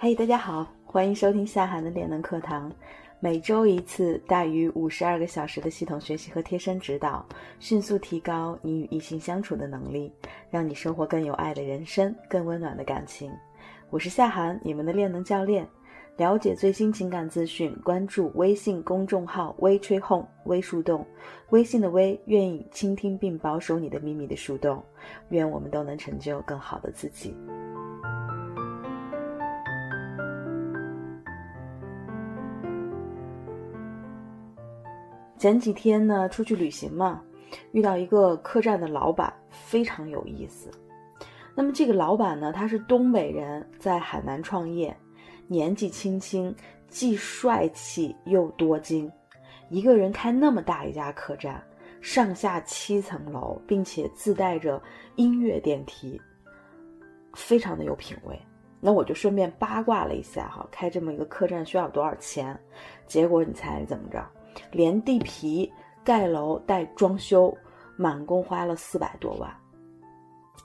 [0.00, 2.70] 嘿，大家好，欢迎收听夏涵的练能课堂，
[3.18, 7.26] 每周一次，大于五十二个小时的系统学习和贴身指导，
[7.58, 10.12] 迅速提高你与异性相处的能力，
[10.50, 13.32] 让你生活更有爱的人生，更温暖的感情。
[13.90, 15.66] 我是夏涵，你们的练能教练。
[16.16, 21.04] 了解最新情感资讯，关注微信公众号“微吹哄微树洞”，
[21.50, 24.80] 微信的微，愿意倾听并保守你的秘密的树洞。
[25.30, 27.36] 愿我们都能成就更好的自己。
[35.38, 37.22] 前几天呢，出去旅行嘛，
[37.70, 40.68] 遇到一个客栈的老板，非常有意思。
[41.54, 44.94] 那么这个老板呢，他是东北人，在海南创业，
[45.46, 46.52] 年纪轻轻，
[46.88, 49.10] 既帅气又多金，
[49.70, 51.62] 一个人开那么大一家客栈，
[52.00, 54.82] 上下七层楼，并且自带着
[55.14, 56.20] 音乐电梯，
[57.34, 58.36] 非常的有品位。
[58.80, 62.58] 那我就顺便八卦了一下哈，开这么一个客栈需要多少钱？
[63.06, 64.24] 结果你猜怎么着？
[64.70, 65.70] 连地皮、
[66.04, 67.56] 盖楼带装修，
[67.96, 69.52] 满共花了四百多万。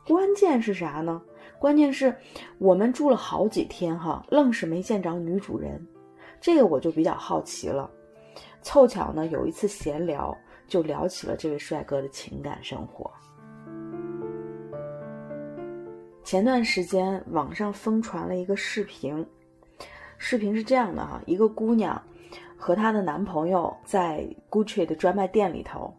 [0.06, 1.22] 关键是啥呢？
[1.60, 2.14] 关键是
[2.58, 5.82] 我们住了好几天哈，愣是没见着女主人。
[6.42, 7.90] 这个我就比较好奇了。
[8.62, 10.36] 凑巧呢，有一次闲聊，
[10.68, 13.10] 就聊起了这位帅哥的情感生活。
[16.24, 19.26] 前段时间网上疯传了一个视频，
[20.18, 22.02] 视频是这样的哈，一个姑娘。
[22.64, 25.94] 和她的男朋友在 Gucci 的专卖店里头，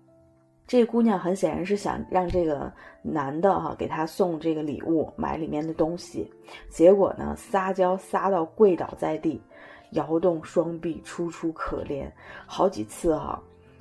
[0.66, 6.32] 这姑娘很显然是想让这个男的哈给她送这个礼物，买里面的东西，
[6.70, 9.42] 结果呢撒娇撒到跪倒在地，
[9.90, 12.10] 摇动双臂，楚楚可怜，
[12.46, 13.38] 好几次哈，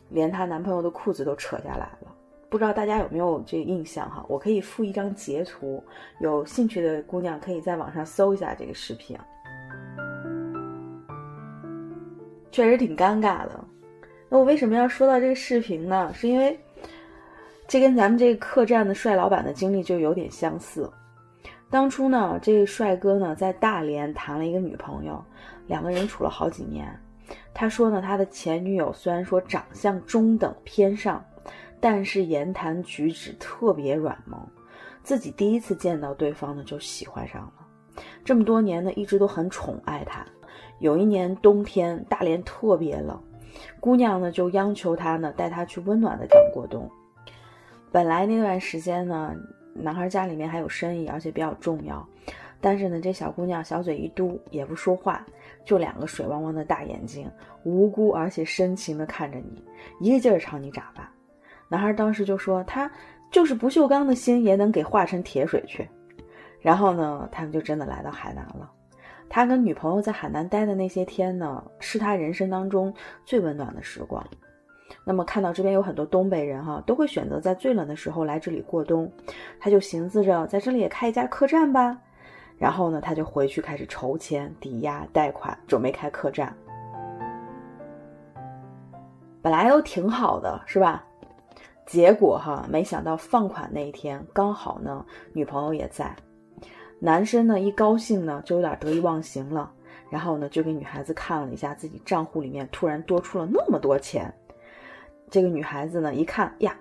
[0.09, 2.13] 连她男朋友的裤子都扯下来了。
[2.49, 4.25] 不知道大家有没有这印象哈？
[4.27, 5.81] 我可以附一张截图，
[6.19, 9.17] 有兴趣的姑娘可以在网上搜一下这个视频。
[12.53, 13.59] 确实挺尴尬的。
[14.29, 16.11] 那我为什么要说到这个视频呢？
[16.13, 16.57] 是因为
[17.67, 20.87] 这跟咱们这个客栈的帅老板的经历就有点相似。
[21.71, 25.19] 当初呢，这个帅哥呢在大连谈了一个女朋友，
[25.65, 26.87] 两个人处了好几年。
[27.55, 31.25] 他说呢，他的前女友虽然说长相中等偏上，
[31.79, 34.39] 但是言谈举止特别软萌。
[35.01, 37.53] 自己第一次见到对方呢，就喜欢上了。
[38.23, 40.23] 这么多年呢，一直都很宠爱他。
[40.79, 43.17] 有一年冬天，大连特别冷，
[43.79, 46.89] 姑娘呢就央求他呢带她去温暖的地方过冬。
[47.91, 49.35] 本来那段时间呢，
[49.73, 52.05] 男孩家里面还有生意，而且比较重要，
[52.59, 55.25] 但是呢，这小姑娘小嘴一嘟，也不说话，
[55.63, 57.29] 就两个水汪汪的大眼睛，
[57.63, 59.63] 无辜而且深情的看着你，
[59.99, 61.09] 一个劲儿朝你眨巴。
[61.69, 62.91] 男孩当时就说：“他
[63.31, 65.87] 就是不锈钢的心也能给化成铁水去。”
[66.61, 68.71] 然后呢，他们就真的来到海南了。
[69.35, 72.93] 他跟女朋友在海南待的那些天呢，是他人生当中
[73.25, 74.23] 最温暖的时光。
[75.03, 79.11] 那么看到这边有很多东北人哈，都会选择在最冷的时候来这里过冬，
[79.59, 81.97] 他就寻思着在这里也开一家客栈吧。
[82.59, 86.55] 然后呢，他就回去开始筹钱、抵押、贷款，准备开客栈。
[89.41, 91.03] 本来都挺好的，是吧？
[91.87, 96.15] 结果哈，没想到放款那一天刚好呢，女朋友也在。
[97.05, 99.69] 男生呢，一高兴呢，就有点得意忘形了，
[100.09, 104.33] 然后呢，就给女孩子看了一下自己账户里面突然多出了那么多钱。
[105.29, 106.73] 这个女孩子呢，一看 呀，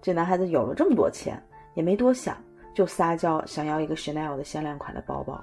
[0.00, 1.42] 这男孩子有了这么多钱，
[1.74, 2.36] 也没多想，
[2.76, 5.42] 就撒娇想要一个 Chanel 的限量款的包包，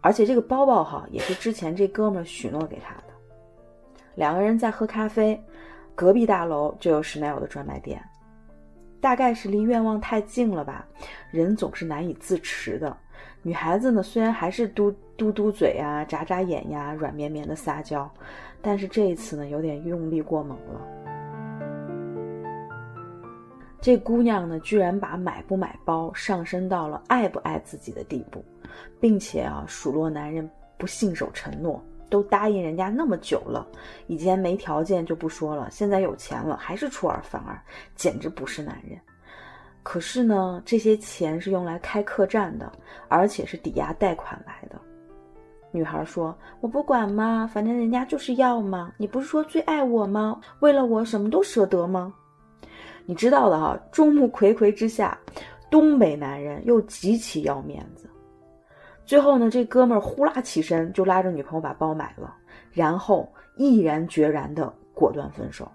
[0.00, 3.12] 而且这个包包哈，也是之前这哥们许诺给她的。
[4.14, 5.38] 两个人在喝咖啡，
[5.94, 8.02] 隔壁大楼就有 Chanel 的专卖店。
[9.00, 10.86] 大概是离愿望太近了吧，
[11.30, 12.96] 人总是难以自持的。
[13.42, 18.10] 女孩子呢，虽然还是嘟嘟嘟嘴呀、眨眨眼呀、软绵绵的撒娇，
[18.60, 20.80] 但是这一次呢，有点用力过猛了。
[23.80, 28.44] 这姑娘呢，居然把买不买包上升到了爱不爱自己的地步，
[28.98, 31.80] 并且啊，数落男人不信守承诺。
[32.08, 33.66] 都答应人家那么久了，
[34.06, 37.60] 以前没条件就不说了，现在有钱了还是出尔反尔，
[37.94, 38.98] 简直不是男人。
[39.82, 42.72] 可是呢，这些钱是用来开客栈的，
[43.08, 44.80] 而且是抵押贷款来的。
[45.70, 48.92] 女孩说：“我不管嘛，反正人家就是要嘛。
[48.96, 50.40] 你不是说最爱我吗？
[50.60, 52.12] 为了我什么都舍得吗？
[53.04, 55.16] 你知道的哈，众目睽睽之下，
[55.70, 58.08] 东北男人又极其要面子。”
[59.06, 62.34] 最后呢，这哥们儿呼啦起身就拉着女朋友把包买了，
[62.72, 65.70] 然后毅然决然的果断分手。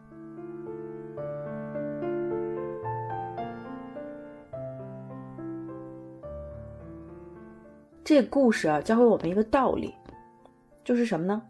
[8.04, 9.96] 这故事啊，教会我们一个道理，
[10.84, 11.42] 就是什么呢？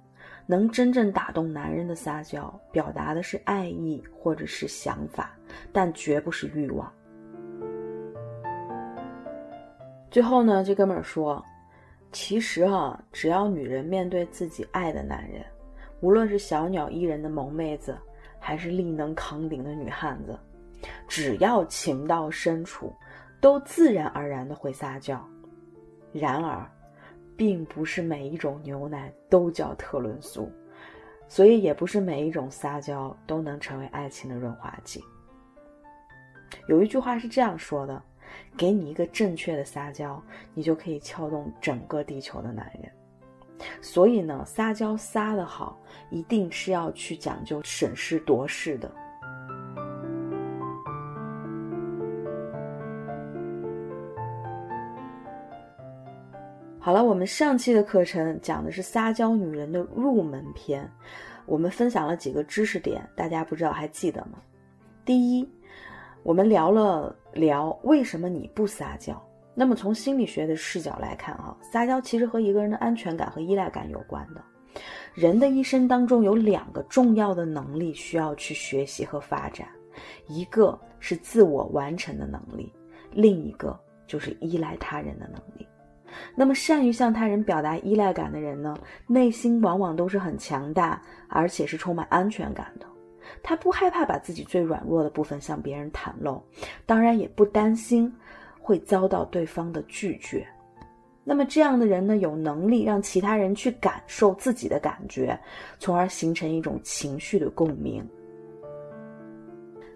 [0.45, 5.31] 能真正打动男人的撒娇，表达的是爱意或者是想法，
[5.71, 6.91] 但绝不是欲望。
[10.11, 11.43] 最后呢，这哥们儿说，
[12.11, 15.45] 其实啊，只要女人面对自己爱的男人，
[16.01, 17.97] 无论是小鸟依人的萌妹子，
[18.37, 20.37] 还是力能扛鼎的女汉子，
[21.07, 22.93] 只要情到深处，
[23.39, 25.25] 都自然而然的会撒娇。
[26.11, 26.69] 然而，
[27.37, 30.51] 并不是每一种牛奶都叫特仑苏，
[31.29, 35.01] 所以也不是每一种撒娇都能成为爱情的润滑剂。
[36.67, 38.03] 有一句话是这样说的。
[38.57, 40.21] 给你一个正确的撒娇，
[40.53, 42.91] 你就可以撬动整个地球的男人。
[43.81, 45.79] 所以呢，撒娇撒得好，
[46.09, 48.91] 一定是要去讲究审时度势的。
[56.79, 60.89] 好了，我们上期的课程讲的是撒娇女人的入门篇，
[61.45, 64.39] 我们分享了几个知识点，大家不知道还记得吗？
[65.05, 65.47] 第一。
[66.23, 69.19] 我们聊了聊为什么你不撒娇。
[69.53, 74.41] 那么从心理学的视角来看，啊，撒娇其实和一个人的安全感和依赖感有关的。
[75.13, 79.67] 人的一生当中有两个重要的能力需要去学习和发展，
[80.27, 82.71] 一个是自我完成的能力，
[83.11, 83.77] 另一个
[84.07, 85.67] 就是依赖他人的能力。
[86.35, 88.77] 那么善于向他人表达依赖感的人呢，
[89.07, 92.85] 内心往往都是很强大，而且是充满安全感的。
[93.43, 96.41] 他不害怕把自己最软弱的部分向别人袒露，
[96.85, 98.13] 当然也不担心
[98.59, 100.47] 会遭到对方的拒绝。
[101.23, 105.39] 那么这样的人呢，有能力让其他人去感受自己的感觉，
[105.79, 108.03] 从而形成一种情绪的共鸣。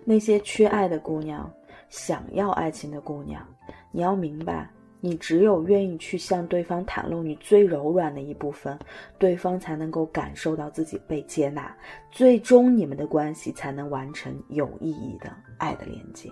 [0.03, 1.51] 那些缺爱的姑娘，
[1.89, 3.43] 想要爱情的姑娘，
[3.91, 4.69] 你要明白。
[5.05, 8.75] 你只有愿意去向对方袒露你最柔软的一部分，
[9.19, 11.71] 对方才能够感受到自己被接纳，
[12.09, 16.27] 最终你们的关系才能完成有意义的爱的连接。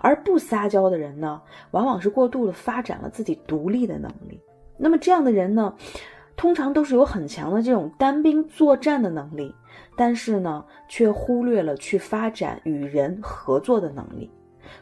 [0.00, 1.40] 而不撒娇的人呢，
[1.70, 4.40] 往往是过度的发展了自己独立的能力。
[4.76, 5.72] 那么这样的人呢，
[6.36, 9.54] 通常都是有很强的这种单兵作战的能力，
[9.96, 14.28] 但是呢，却忽略了去发展与人合作的能力。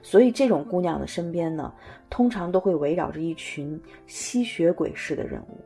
[0.03, 1.73] 所以，这种姑娘的身边呢，
[2.09, 5.59] 通常都会围绕着一群吸血鬼式的人物，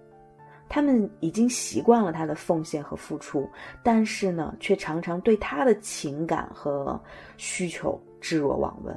[0.69, 3.49] 他们已经习惯了她的奉献和付出，
[3.83, 7.01] 但是呢，却常常对她的情感和
[7.37, 8.97] 需求置若罔闻。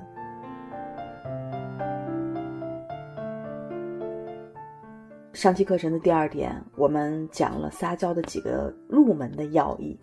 [5.34, 10.00] 上期课程的第二点，我们讲了撒娇的几个入门的要义，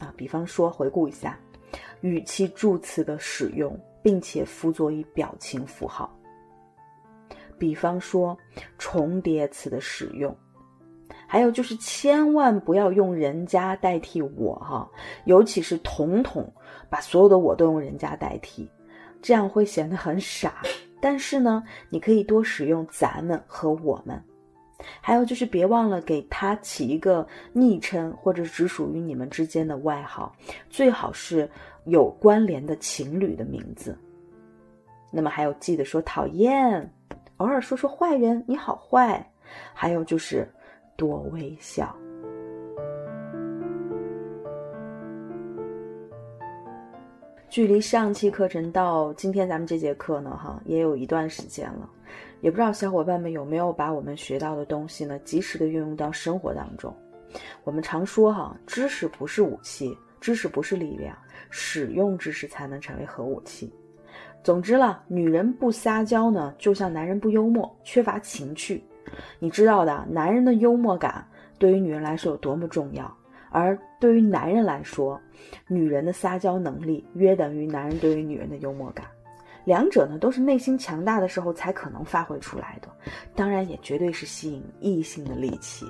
[0.00, 1.38] 啊，比方说，回顾一下，
[2.00, 3.78] 语气助词的使用。
[4.02, 6.10] 并且辅佐以表情符号，
[7.58, 8.36] 比方说
[8.78, 10.34] 重叠词的使用，
[11.26, 14.88] 还有就是千万不要用人家代替我哈，
[15.26, 16.50] 尤其是统统
[16.88, 18.66] 把所有的我都用人家代替，
[19.20, 20.62] 这样会显得很傻。
[21.02, 24.22] 但是呢，你可以多使用咱们和我们，
[25.00, 30.34] 还有就是别忘了给他起一个昵称或者只属于你们之间的外号，
[30.70, 31.46] 最好是。
[31.86, 33.96] 有关联的情侣的名字，
[35.10, 36.92] 那么还有记得说讨厌，
[37.38, 39.26] 偶尔说说坏人，你好坏，
[39.72, 40.46] 还有就是
[40.94, 41.96] 多微笑。
[47.48, 51.88] 距离上期课程到今天咱们这节课呢，哈，也有一段时间了，
[52.42, 56.94] 也不知道小伙伴们有没有把我们学到的东西呢，及时的运用到生活当中。
[57.64, 59.96] 我们常说哈，知识不是武器。
[60.20, 61.16] 知识不是力量，
[61.48, 63.72] 使用知识才能成为核武器。
[64.42, 68.82] 总之了，女人不撒娇呢，就像男人不幽默，缺乏情趣。
[69.38, 71.26] 你知道的，男人的幽默感
[71.58, 73.12] 对于女人来说有多么重要，
[73.50, 75.20] 而对于男人来说，
[75.66, 79.06] 女人的撒娇能力约等于男人对于女人的幽默感。
[79.66, 82.88] 两者呢，都是内心强大的时候才可能发挥出来的，
[83.34, 85.84] 当然也绝对是吸引异性的利器。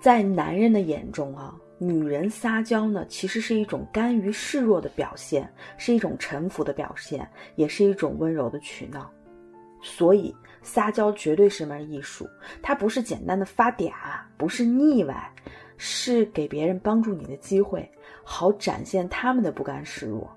[0.00, 9.08] 在男人的眼中啊，女人撒娇呢，其实是一种甘于示弱的表现，是一种臣服的表现，也是一种温柔的取闹。
[9.80, 12.28] 所以，撒娇绝对是门艺术，
[12.60, 13.92] 它不是简单的发嗲，
[14.36, 15.32] 不是腻歪，
[15.76, 17.88] 是给别人帮助你的机会，
[18.24, 20.28] 好展现他们的不甘示弱，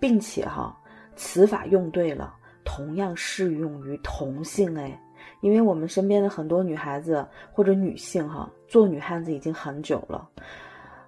[0.00, 0.74] 并且哈，
[1.16, 4.98] 此法用对了，同样适用于同性哎。
[5.42, 10.26] 因为我们身边的很多女孩子或者女性哈，做女汉子已经很久了。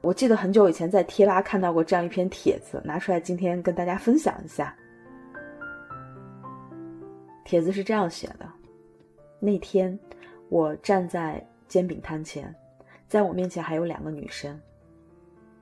[0.02, 4.75] 我记得很久以前在贴吧看到过这样一篇帖子，拿出来今天跟大家分享一下。
[7.45, 8.49] 帖子是这样写的：
[9.38, 9.99] 那天
[10.49, 12.54] 我站在煎饼摊前，
[13.09, 14.59] 在我面前还有两个女生。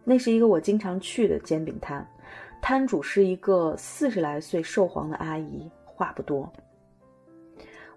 [0.04, 2.06] 那是一个我经常去的煎饼摊，
[2.62, 6.50] 摊主是一个四十来岁瘦黄的阿姨，话不多。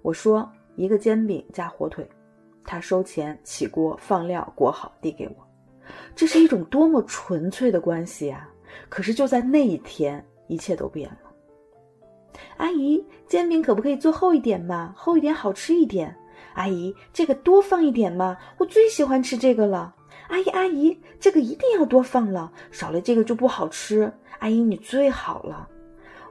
[0.02, 2.10] 我说一个煎饼加火腿，
[2.66, 5.51] 她收钱，起锅放料，裹好递给我。
[6.16, 8.50] 这是一种多么纯粹的关系啊！
[8.90, 11.18] 可是就在那一天，一切都变了。
[12.58, 14.94] 阿姨，煎饼可不可以做厚一点嘛？
[14.96, 16.16] 厚一点好吃一点。
[16.54, 18.38] 阿姨，这个多放一点嘛？
[18.58, 19.94] 我最喜欢吃这个了。
[20.28, 24.12] 阿姨，阿姨，这个一定要多放了，少了这个就不好吃。
[24.40, 25.68] 阿姨，你最好了，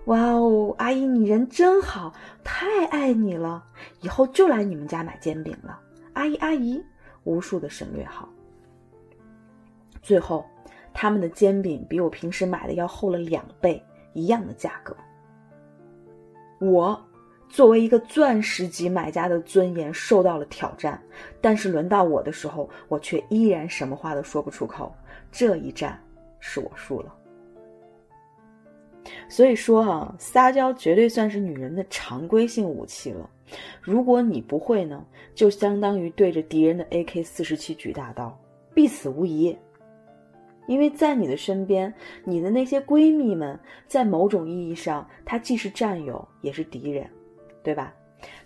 [0.06, 3.62] 哇哦，阿姨你人真好，太爱你了，
[4.00, 5.78] 以后就来你们家买煎饼了。
[6.14, 6.82] 阿姨，阿姨，
[7.25, 8.28] 无数的省略号。
[10.02, 10.45] 最后，
[10.92, 14.97] 他们的煎饼比我平时买的要厚了两倍，一样的价格。
[16.61, 17.00] 我。
[17.52, 21.02] 作为一个钻石级买家的尊严受到了挑战，
[21.40, 24.95] 但是轮到我的时候，我却依然什么话都说不出口。
[25.33, 26.00] 这一战
[26.38, 27.12] 是我输了。
[29.28, 33.28] 所以说啊，撒娇绝对算是女人的常规性武器了。
[33.83, 35.04] 如果你不会呢，
[35.35, 38.40] 就相当于对着敌人的 AK 四十七举大刀，
[38.73, 39.59] 必死无疑。
[40.70, 43.58] 因为在你的身边，你的那些闺蜜们，
[43.88, 47.10] 在某种意义上，她既是战友，也是敌人。
[47.62, 47.92] 对吧？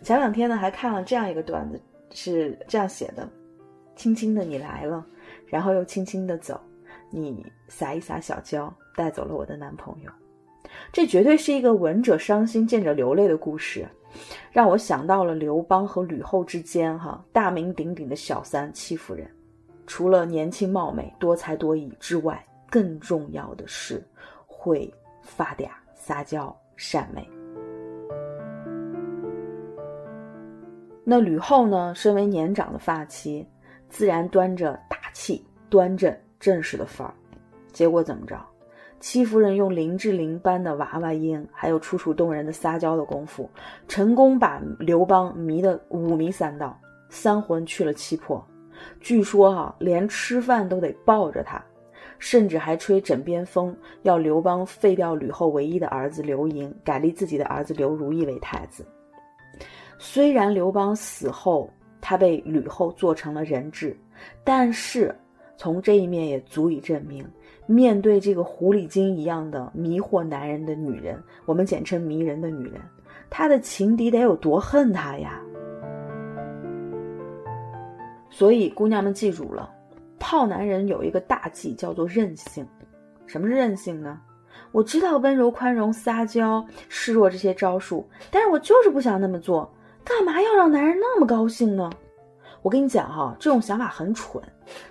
[0.03, 3.29] 前两天呢，还看了这样一个段子，是这样写的：
[3.95, 5.07] 轻轻的你来了，
[5.47, 6.59] 然后又轻轻的走，
[7.11, 10.11] 你撒一撒小娇，带走了我的男朋友。
[10.93, 13.87] 这绝对是一个闻者伤心，见者流泪的故事，
[14.51, 19.31] 让我想到了刘邦和吕后之间，哈，大名鼎鼎的小三戚夫人，
[19.87, 24.03] 除了年轻貌美、多才多艺之外，更重要的是
[24.47, 27.29] 会发嗲、撒娇、善美。
[31.05, 31.95] 那吕后呢？
[31.95, 33.47] 身为年长的发妻，
[33.91, 37.13] 自然端着大气、端正、正式的范儿。
[37.73, 38.41] 结果怎么着？
[39.01, 43.51] 戚夫人用林志玲般的娃娃音，还有楚楚动人的撒娇的功夫，
[43.87, 48.43] 成功把刘邦迷得五迷三道，三魂去了七魄。
[49.01, 51.63] 据说啊，连吃饭都得抱着他，
[52.19, 58.87] 甚至还吹枕边风，要刘邦废掉吕后唯一的儿子刘盈，改立自己的儿子刘如意为太子。
[59.99, 63.97] 虽然刘邦死后，他被吕后做成了人质，
[64.43, 65.15] 但是
[65.57, 67.25] 从这一面也足以证明，
[67.67, 72.81] 面对这个狐狸精一样的迷惑男人的女人，我们简称迷人的女人，
[73.31, 75.41] 她的情敌得有多恨他呀？
[78.37, 79.71] 所以姑娘们记住了，
[80.19, 82.67] 泡男人有一个大忌，叫做任性。
[83.27, 84.21] 什么是任性呢？
[84.73, 89.73] 我知道温柔、宽容、撒娇、示弱这些招数，但是我就是不想那么做。
[90.03, 91.89] 干嘛要让男人那么高兴呢？
[92.63, 94.43] 我跟你讲哈，这种想法很蠢。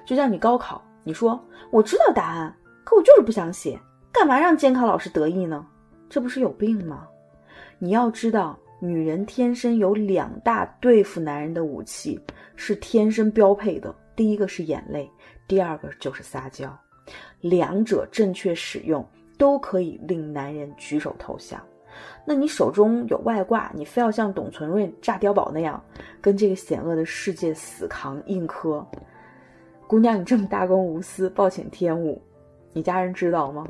[0.05, 1.37] 就像你高考，你说
[1.69, 3.77] 我知道答案，可我就是不想写，
[4.09, 5.67] 干嘛让监考老师得意呢？
[6.09, 7.05] 这不是有病吗？
[7.77, 12.19] 你要知道，女人天生有两大对付男人的武器，
[12.57, 13.95] 是天生标配的。
[14.13, 15.09] 第一个是眼泪，
[15.47, 16.77] 第二个就是撒娇。
[17.39, 19.01] 两者正确使用，
[19.37, 21.61] 都可以令男人举手投降。
[22.25, 25.81] 那你手中有外挂，你非要像董存瑞炸碉堡那样，
[26.19, 28.85] 跟这个险恶的世界死扛硬磕？
[29.87, 32.21] 姑娘，你这么大公无私，暴殄天物，
[32.73, 33.65] 你家人知道吗？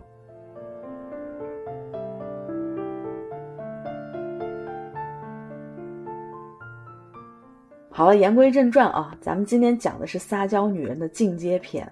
[7.95, 11.87] 好了，言归正传啊，咱们今天讲的是撒娇女人的进阶篇。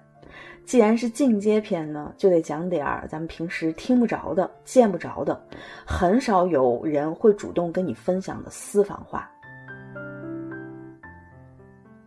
[0.64, 5.40] 既然是进阶篇呢，就得讲点儿咱们平时听不着的、见不着的，
[5.86, 9.30] 很少有人会主动跟你分享的私房话。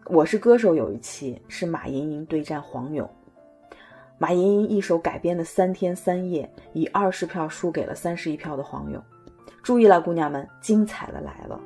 [0.08, 3.10] 我是歌手有一期是马莹莹对战黄勇，
[4.18, 9.02] 马莹莹一首改编的三天三夜，以二十票输给了三十一票的黄勇。
[9.64, 11.58] 注意了，姑娘们，精彩的来了。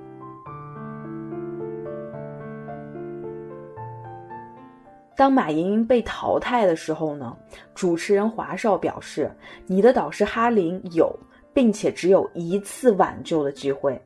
[5.19, 7.35] 当马莹莹被淘汰的时候呢，
[7.75, 9.29] 主持人华少表示
[9.67, 11.13] ：“你的导师哈林有，
[11.53, 14.01] 并且只有一次挽救的机会，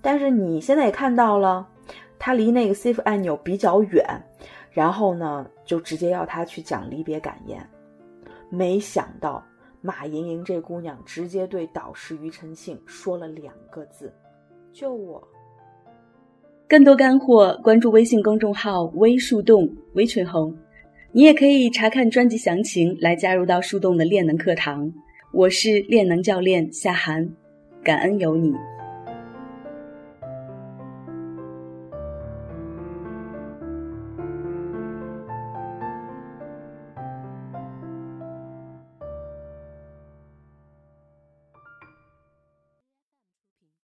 [0.00, 1.68] 但是你现在也看到了，
[2.18, 4.06] 他离那个 save 按钮比较远，
[4.70, 7.62] 然后呢，就直接要他去讲离别感言。
[8.48, 9.44] 没想到
[9.82, 14.10] 马莹莹这姑娘直接对导师庾澄庆说了两个字：
[14.72, 15.22] 救我。”
[16.74, 20.52] 更多干货，关注微信公众号“微树洞”微群红，
[21.12, 24.92] 你也可以查看专辑详情来加入到树洞的练能课堂。
[25.32, 27.30] 我是练能教练夏涵，
[27.84, 28.52] 感恩有你。